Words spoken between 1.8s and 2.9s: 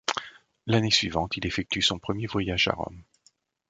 son premier voyage à